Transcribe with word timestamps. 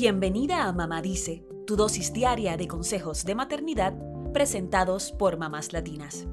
Bienvenida 0.00 0.68
a 0.68 0.72
Mamá 0.72 1.02
Dice, 1.02 1.44
tu 1.66 1.74
dosis 1.74 2.12
diaria 2.12 2.56
de 2.56 2.68
consejos 2.68 3.24
de 3.24 3.34
maternidad 3.34 3.94
presentados 4.32 5.10
por 5.10 5.38
mamás 5.38 5.72
latinas. 5.72 6.28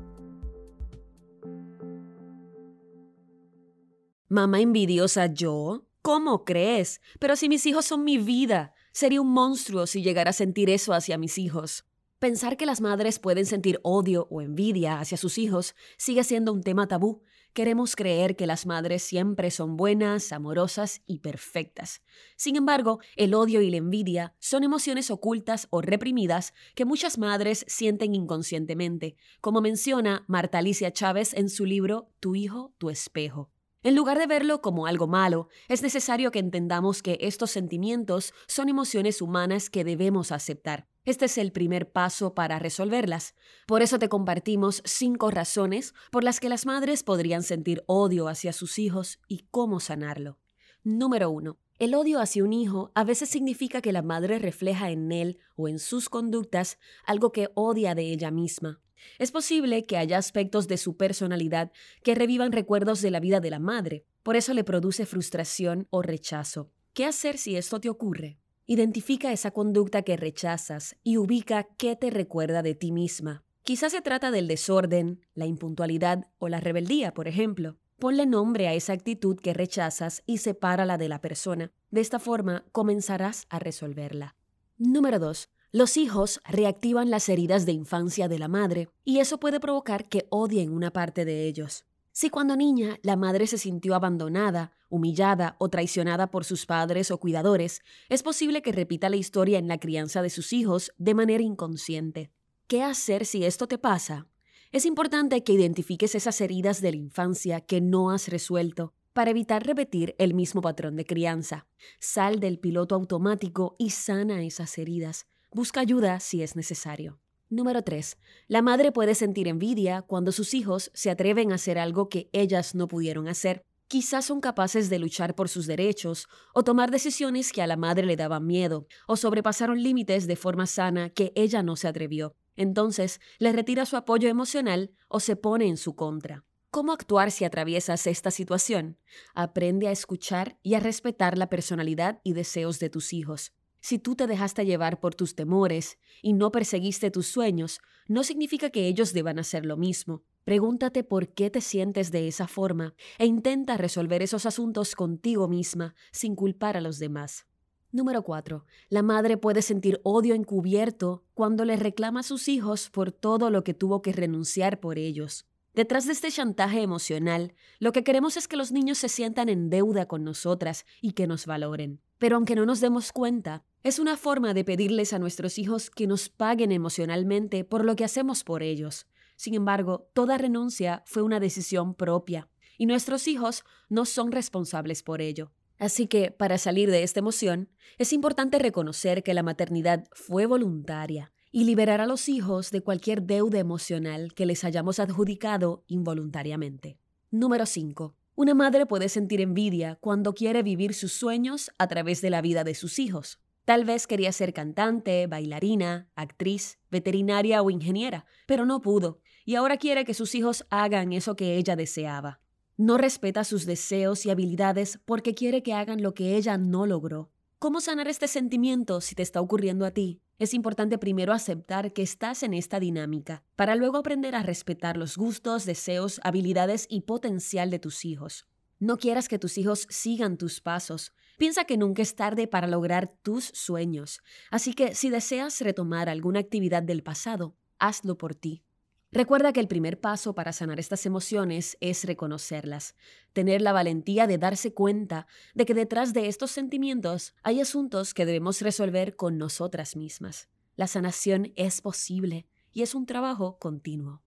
Mamá 4.29 4.62
envidiosa 4.62 5.33
yo, 5.33 5.88
¿cómo 6.04 6.46
crees? 6.46 7.01
Pero 7.17 7.36
si 7.36 7.49
mis 7.49 7.65
hijos 7.65 7.88
son 7.88 8.04
mi 8.04 8.20
vida, 8.20 8.76
sería 8.92 9.20
un 9.20 9.31
monstruo 9.31 9.88
si 9.88 10.04
llegara 10.04 10.29
a 10.29 10.34
sentir 10.34 10.70
eso 10.70 10.94
hacia 10.94 11.18
mis 11.18 11.40
hijos. 11.40 11.86
Pensar 12.20 12.58
que 12.58 12.68
las 12.68 12.82
madres 12.82 13.18
pueden 13.18 13.47
sentir 13.47 13.79
odio 13.82 14.28
o 14.29 14.42
envidia 14.42 15.00
hacia 15.00 15.18
sus 15.18 15.40
hijos 15.40 15.74
sigue 15.97 16.23
siendo 16.23 16.54
un 16.54 16.62
tema 16.62 16.88
tabú. 16.88 17.23
Queremos 17.55 17.95
creer 17.95 18.35
que 18.35 18.48
las 18.48 18.66
madres 18.66 19.02
siempre 19.02 19.49
son 19.49 19.77
buenas, 19.77 20.34
amorosas 20.34 21.02
y 21.05 21.20
perfectas. 21.20 22.02
Sin 22.35 22.58
embargo, 22.58 22.99
el 23.16 23.34
odio 23.34 23.61
y 23.61 23.70
la 23.70 23.77
envidia 23.77 24.35
son 24.39 24.66
emociones 24.66 25.09
ocultas 25.09 25.67
o 25.70 25.81
reprimidas 25.81 26.53
que 26.75 26.83
muchas 26.83 27.17
madres 27.17 27.63
sienten 27.70 28.13
inconscientemente, 28.13 29.16
como 29.39 29.61
menciona 29.61 30.25
Marta 30.27 30.57
Alicia 30.57 30.91
Chávez 30.91 31.33
en 31.33 31.47
su 31.47 31.66
libro 31.66 32.09
Tu 32.20 32.35
hijo, 32.35 32.73
tu 32.77 32.89
espejo. 32.89 33.49
En 33.83 33.95
lugar 33.95 34.19
de 34.19 34.27
verlo 34.27 34.61
como 34.61 34.85
algo 34.85 35.08
malo, 35.08 35.47
es 35.69 35.81
necesario 35.81 36.31
que 36.31 36.39
entendamos 36.39 37.02
que 37.02 37.19
estos 37.22 37.52
sentimientos 37.52 38.33
son 38.47 38.67
emociones 38.67 39.22
humanas 39.22 39.69
que 39.69 39.85
debemos 39.85 40.33
aceptar. 40.33 40.89
Este 41.05 41.26
es 41.26 41.38
el 41.38 41.52
primer 41.52 41.91
paso 41.91 42.34
para 42.34 42.58
resolverlas. 42.58 43.36
Por 43.68 43.84
eso 43.84 44.00
te 44.00 44.09
compartimos 44.09 44.82
cinco 44.86 45.30
razones 45.30 45.94
por 46.12 46.23
las 46.23 46.40
que 46.40 46.50
las 46.50 46.66
madres 46.66 47.04
podrían 47.04 47.44
sentir 47.44 47.84
odio 47.86 48.28
hacia 48.28 48.54
sus 48.54 48.80
hijos 48.80 49.20
y 49.28 49.45
cómo 49.52 49.80
sanarlo. 49.80 50.40
Número 50.84 51.30
1. 51.30 51.59
El 51.78 51.94
odio 51.94 52.20
hacia 52.20 52.44
un 52.44 52.54
hijo 52.54 52.91
a 52.95 53.04
veces 53.04 53.30
significa 53.30 53.81
que 53.81 53.91
la 53.91 54.02
madre 54.02 54.40
refleja 54.40 54.90
en 54.90 55.12
él 55.12 55.38
o 55.56 55.67
en 55.67 55.78
sus 55.78 56.09
conductas 56.09 56.80
algo 57.06 57.31
que 57.31 57.50
odia 57.53 57.94
de 57.94 58.12
ella 58.12 58.31
misma. 58.31 58.81
Es 59.19 59.31
posible 59.31 59.86
que 59.86 59.97
haya 59.97 60.17
aspectos 60.17 60.67
de 60.67 60.78
su 60.78 60.97
personalidad 60.97 61.72
que 62.02 62.16
revivan 62.16 62.52
recuerdos 62.52 63.02
de 63.02 63.12
la 63.12 63.19
vida 63.19 63.42
de 63.42 63.52
la 63.52 63.59
madre, 63.59 64.06
por 64.23 64.36
eso 64.36 64.53
le 64.53 64.64
produce 64.64 65.06
frustración 65.06 65.88
o 65.92 66.02
rechazo. 66.02 66.72
¿Qué 66.94 67.06
hacer 67.06 67.38
si 67.38 67.58
esto 67.58 67.80
te 67.80 67.90
ocurre? 67.90 68.40
Identifica 68.67 69.31
esa 69.31 69.52
conducta 69.52 70.02
que 70.02 70.17
rechazas 70.17 70.95
y 71.03 71.17
ubica 71.17 71.67
qué 71.77 71.95
te 71.95 72.09
recuerda 72.09 72.63
de 72.63 72.73
ti 72.73 72.91
misma. 72.91 73.44
Quizás 73.61 73.91
se 73.91 74.02
trata 74.02 74.31
del 74.31 74.47
desorden, 74.47 75.22
la 75.35 75.45
impuntualidad 75.45 76.30
o 76.39 76.49
la 76.49 76.59
rebeldía, 76.59 77.13
por 77.13 77.27
ejemplo. 77.27 77.77
Ponle 77.99 78.25
nombre 78.25 78.67
a 78.67 78.73
esa 78.73 78.94
actitud 78.94 79.39
que 79.39 79.53
rechazas 79.53 80.23
y 80.25 80.39
sepárala 80.39 80.97
de 80.97 81.09
la 81.09 81.22
persona. 81.22 81.73
De 81.91 82.02
esta 82.02 82.17
forma 82.17 82.66
comenzarás 82.72 83.45
a 83.49 83.59
resolverla. 83.59 84.35
Número 84.77 85.19
2. 85.19 85.50
Los 85.72 85.95
hijos 85.95 86.41
reactivan 86.45 87.11
las 87.11 87.29
heridas 87.29 87.67
de 87.67 87.72
infancia 87.72 88.27
de 88.27 88.39
la 88.39 88.47
madre 88.47 88.89
y 89.03 89.19
eso 89.19 89.39
puede 89.39 89.59
provocar 89.59 90.09
que 90.09 90.25
odien 90.31 90.72
una 90.72 90.91
parte 90.91 91.23
de 91.23 91.47
ellos. 91.47 91.85
Si 92.17 92.30
cuando 92.30 92.55
niña 92.55 92.97
la 93.03 93.17
madre 93.17 93.45
se 93.45 93.58
sintió 93.58 93.94
abandonada, 93.94 94.71
humillada 94.88 95.58
o 95.59 95.67
traicionada 95.67 96.31
por 96.31 96.45
sus 96.45 96.66
padres 96.66 97.11
o 97.11 97.17
cuidadores, 97.17 97.81
es 98.07 98.23
posible 98.23 98.61
que 98.61 98.72
repita 98.72 99.09
la 99.09 99.17
historia 99.17 99.59
en 99.59 99.67
la 99.67 99.80
crianza 99.80 100.22
de 100.22 100.30
sus 100.30 100.53
hijos 100.53 100.94
de 100.97 101.13
manera 101.13 101.44
inconsciente. 101.44 102.31
¿Qué 102.67 102.83
hacer 102.83 103.25
si 103.25 103.44
esto 103.44 103.67
te 103.67 103.77
pasa? 103.77 104.30
Es 104.72 104.85
importante 104.85 105.44
que 105.44 105.52
identifiques 105.52 106.16
esas 106.16 106.39
heridas 106.39 106.80
de 106.80 106.91
la 106.91 106.97
infancia 106.97 107.59
que 107.59 107.81
no 107.81 108.11
has 108.11 108.29
resuelto 108.29 108.94
para 109.11 109.31
evitar 109.31 109.66
repetir 109.66 110.16
el 110.17 110.33
mismo 110.33 110.61
patrón 110.61 110.95
de 110.95 111.03
crianza. 111.03 111.67
Sal 112.00 112.39
del 112.39 112.59
piloto 112.59 112.95
automático 112.95 113.75
y 113.77 113.89
sana 113.89 114.41
esas 114.41 114.77
heridas. 114.77 115.25
Busca 115.52 115.81
ayuda 115.81 116.22
si 116.22 116.44
es 116.44 116.55
necesario. 116.55 117.19
Número 117.49 117.83
3. 117.83 118.17
La 118.47 118.63
madre 118.63 118.91
puede 118.91 119.13
sentir 119.13 119.47
envidia 119.47 120.01
cuando 120.01 120.31
sus 120.31 120.56
hijos 120.56 120.89
se 120.95 121.11
atreven 121.11 121.51
a 121.51 121.56
hacer 121.56 121.78
algo 121.78 122.09
que 122.09 122.28
ellas 122.33 122.73
no 122.73 122.88
pudieron 122.88 123.28
hacer. 123.28 123.61
Quizás 123.88 124.25
son 124.25 124.41
capaces 124.41 124.89
de 124.89 124.97
luchar 124.97 125.35
por 125.35 125.47
sus 125.47 125.67
derechos 125.67 126.28
o 126.55 126.63
tomar 126.63 126.89
decisiones 126.89 127.51
que 127.51 127.61
a 127.61 127.67
la 127.67 127.78
madre 127.78 128.07
le 128.07 128.16
daban 128.16 128.47
miedo 128.47 128.88
o 129.07 129.16
sobrepasaron 129.16 129.84
límites 129.84 130.25
de 130.25 130.35
forma 130.35 130.66
sana 130.66 131.11
que 131.11 131.31
ella 131.35 131.61
no 131.61 131.75
se 131.75 131.88
atrevió. 131.88 132.34
Entonces, 132.55 133.19
le 133.38 133.53
retira 133.53 133.85
su 133.85 133.95
apoyo 133.95 134.28
emocional 134.28 134.91
o 135.07 135.19
se 135.19 135.35
pone 135.35 135.67
en 135.67 135.78
su 135.78 135.95
contra. 135.95 136.45
¿Cómo 136.72 136.94
actuar 136.94 137.29
si 137.29 137.45
atraviesas 137.45 138.07
esta 138.07 138.31
situación? 138.31 138.97
Aprende 139.35 139.88
a 139.88 139.91
escuchar 139.91 140.57
y 140.63 140.73
a 140.73 140.79
respetar 140.79 141.38
la 141.38 141.47
personalidad 141.47 142.19
y 142.23 142.34
deseos 142.34 142.79
de 142.79 142.89
tus 142.89 143.13
hijos. 143.13 143.53
Si 143.85 144.00
tú 144.00 144.16
te 144.16 144.25
dejaste 144.25 144.66
llevar 144.66 145.00
por 145.00 145.13
tus 145.13 145.35
temores 145.35 146.00
y 146.23 146.34
no 146.34 146.51
perseguiste 146.51 147.12
tus 147.12 147.28
sueños, 147.28 147.81
no 148.07 148.23
significa 148.23 148.72
que 148.72 148.88
ellos 148.88 149.13
deban 149.13 149.38
hacer 149.38 149.63
lo 149.63 149.78
mismo. 149.78 150.23
Pregúntate 150.44 151.03
por 151.03 151.35
qué 151.35 151.51
te 151.51 151.62
sientes 151.62 152.09
de 152.12 152.28
esa 152.28 152.47
forma 152.47 152.96
e 153.19 153.28
intenta 153.28 153.78
resolver 153.78 154.23
esos 154.23 154.47
asuntos 154.47 154.96
contigo 154.96 155.47
misma 155.47 155.94
sin 156.12 156.35
culpar 156.35 156.78
a 156.78 156.81
los 156.81 156.97
demás. 156.97 157.46
Número 157.91 158.23
4. 158.23 158.66
La 158.90 159.03
madre 159.03 159.38
puede 159.38 159.62
sentir 159.62 160.02
odio 160.02 160.34
encubierto 160.34 161.23
cuando 161.35 161.63
le 161.63 161.75
reclama 161.75 162.22
a 162.22 162.23
sus 162.23 162.47
hijos 162.47 162.90
por 162.90 163.12
todo 163.12 163.52
lo 163.52 163.63
que 163.63 163.75
tuvo 163.75 164.02
que 164.02 164.13
renunciar 164.13 164.79
por 164.79 164.97
ellos. 164.97 165.46
Detrás 165.75 166.07
de 166.07 166.13
este 166.13 166.31
chantaje 166.31 166.81
emocional, 166.81 167.53
lo 167.78 167.91
que 167.91 168.03
queremos 168.03 168.35
es 168.35 168.47
que 168.47 168.57
los 168.57 168.72
niños 168.72 168.97
se 168.97 169.09
sientan 169.09 169.47
en 169.47 169.69
deuda 169.69 170.07
con 170.07 170.23
nosotras 170.23 170.88
y 171.03 171.12
que 171.12 171.28
nos 171.28 171.46
valoren. 171.46 172.02
Pero 172.18 172.36
aunque 172.38 172.56
no 172.56 172.66
nos 172.66 172.80
demos 172.80 173.12
cuenta, 173.12 173.64
es 173.84 174.00
una 174.00 174.18
forma 174.18 174.53
de 174.53 174.64
pedirles 174.64 175.14
a 175.14 175.20
nuestros 175.20 175.59
hijos 175.59 175.90
que 175.90 176.08
nos 176.08 176.30
paguen 176.30 176.72
emocionalmente 176.72 177.64
por 177.64 177.86
lo 177.86 177.96
que 177.96 178.06
hacemos 178.06 178.44
por 178.44 178.64
ellos. 178.64 179.08
Sin 179.36 179.53
embargo, 179.53 180.09
toda 180.14 180.38
renuncia 180.38 181.03
fue 181.06 181.22
una 181.22 181.40
decisión 181.40 181.94
propia, 181.94 182.50
y 182.78 182.86
nuestros 182.86 183.28
hijos 183.28 183.64
no 183.90 184.06
son 184.06 184.31
responsables 184.31 185.03
por 185.03 185.22
ello. 185.22 185.52
Así 185.78 186.08
que, 186.08 186.31
para 186.31 186.58
salir 186.58 186.90
de 186.90 187.03
esta 187.03 187.20
emoción, 187.20 187.70
es 187.98 188.14
importante 188.14 188.59
reconocer 188.59 189.24
que 189.24 189.34
la 189.34 189.44
maternidad 189.44 190.06
fue 190.14 190.46
voluntaria 190.46 191.34
y 191.52 191.66
liberar 191.66 192.02
a 192.02 192.08
los 192.08 192.30
hijos 192.30 192.72
de 192.72 192.82
cualquier 192.82 193.24
deuda 193.24 193.59
emocional 193.59 194.34
que 194.34 194.46
les 194.46 194.64
hayamos 194.64 195.00
adjudicado 195.00 195.84
involuntariamente. 195.88 196.97
Número 197.30 197.66
5. 197.66 198.16
Una 198.38 198.53
madre 198.53 198.85
puede 198.85 199.07
sentir 199.07 199.40
envidia 199.40 199.97
cuando 200.01 200.34
quiere 200.34 200.62
vivir 200.62 200.94
sus 200.94 201.13
sueños 201.13 201.72
a 201.78 201.88
través 201.88 202.22
de 202.22 202.29
la 202.29 202.41
vida 202.41 202.66
de 202.66 202.75
sus 202.75 203.00
hijos. 203.00 203.40
Tal 203.63 203.85
vez 203.85 204.07
quería 204.07 204.34
ser 204.34 204.51
cantante, 204.51 205.25
bailarina, 205.28 206.09
actriz, 206.16 206.78
veterinaria 206.91 207.62
o 207.62 207.69
ingeniera, 207.69 208.25
pero 208.46 208.66
no 208.66 208.81
pudo, 208.81 209.22
y 209.46 209.56
ahora 209.56 209.78
quiere 209.78 210.03
que 210.03 210.13
sus 210.13 210.35
hijos 210.35 210.66
hagan 210.69 211.13
eso 211.13 211.38
que 211.38 211.56
ella 211.56 211.78
deseaba. 211.78 212.41
No 212.75 212.97
respeta 212.97 213.46
sus 213.46 213.66
deseos 213.66 214.25
y 214.25 214.31
habilidades 214.31 215.00
porque 215.06 215.34
quiere 215.34 215.63
que 215.63 215.73
hagan 215.73 216.03
lo 216.03 216.13
que 216.13 216.35
ella 216.35 216.57
no 216.57 216.85
logró. 216.85 217.31
¿Cómo 217.57 217.79
sanar 217.79 218.09
este 218.09 218.28
sentimiento 218.28 219.00
si 219.00 219.16
te 219.16 219.23
está 219.23 219.40
ocurriendo 219.40 219.85
a 219.85 219.91
ti? 219.91 220.19
Es 220.38 220.53
importante 220.53 220.97
primero 220.97 221.31
aceptar 221.31 221.94
que 221.94 222.01
estás 222.01 222.44
en 222.44 222.53
esta 222.53 222.81
dinámica, 222.81 223.44
para 223.56 223.75
luego 223.75 223.97
aprender 223.97 224.35
a 224.35 224.44
respetar 224.44 224.97
los 224.97 225.16
gustos, 225.16 225.66
deseos, 225.66 226.19
habilidades 226.25 226.88
y 226.90 227.01
potencial 227.01 227.69
de 227.69 227.79
tus 227.79 228.03
hijos. 228.03 228.46
No 228.78 228.97
quieras 228.97 229.29
que 229.29 229.40
tus 229.40 229.57
hijos 229.57 229.88
sigan 229.90 230.38
tus 230.38 230.59
pasos. 230.59 231.13
Piensa 231.38 231.63
que 231.63 231.78
nunca 231.78 232.01
es 232.01 232.16
tarde 232.16 232.47
para 232.47 232.68
lograr 232.68 233.16
tus 233.22 233.46
sueños. 233.46 234.19
Así 234.51 234.73
que 234.73 234.94
si 234.94 235.09
deseas 235.09 235.62
retomar 235.62 236.09
alguna 236.09 236.41
actividad 236.41 236.84
del 236.84 237.02
pasado, 237.02 237.56
hazlo 237.79 238.17
por 238.17 238.35
ti. 238.35 238.62
Recuerda 239.11 239.53
que 239.53 239.59
el 239.59 239.67
primer 239.67 239.99
paso 239.99 240.35
para 240.35 240.51
sanar 240.51 240.79
estas 240.79 241.05
emociones 241.05 241.77
es 241.79 242.03
reconocerlas, 242.03 242.95
tener 243.33 243.61
la 243.61 243.71
valentía 243.71 244.27
de 244.27 244.38
darse 244.38 244.73
cuenta 244.73 245.27
de 245.53 245.66
que 245.66 245.73
detrás 245.73 246.13
de 246.13 246.27
estos 246.27 246.51
sentimientos 246.51 247.33
hay 247.43 247.61
asuntos 247.61 248.13
que 248.13 248.25
debemos 248.25 248.61
resolver 248.61 249.16
con 249.16 249.37
nosotras 249.37 249.96
mismas. 249.96 250.49
La 250.75 250.87
sanación 250.87 251.53
es 251.55 251.81
posible 251.81 252.47
y 252.73 252.81
es 252.81 252.93
un 252.93 253.05
trabajo 253.05 253.57
continuo. 253.57 254.22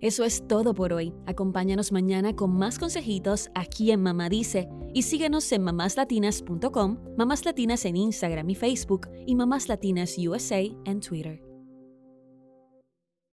Eso 0.00 0.24
es 0.24 0.46
todo 0.48 0.74
por 0.74 0.94
hoy. 0.94 1.12
Acompáñanos 1.26 1.92
mañana 1.92 2.34
con 2.34 2.56
más 2.56 2.78
consejitos 2.78 3.50
aquí 3.54 3.90
en 3.90 4.02
Mamá 4.02 4.30
Dice 4.30 4.68
y 4.94 5.02
síguenos 5.02 5.52
en 5.52 5.62
mamáslatinas.com, 5.62 6.98
Mamás 7.18 7.44
Latinas 7.44 7.84
en 7.84 7.96
Instagram 7.96 8.48
y 8.48 8.54
Facebook 8.54 9.08
y 9.26 9.36
Mamás 9.36 9.68
Latinas 9.68 10.16
USA 10.18 10.62
en 10.86 11.00
Twitter. 11.00 11.49